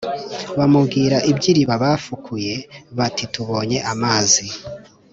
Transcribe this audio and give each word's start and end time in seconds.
bamubwira 0.57 1.17
iby 1.29 1.43
iriba 1.51 1.75
bafukuye 1.83 2.53
bati 2.97 3.25
Tubonye 3.33 3.77
amazi 3.93 4.45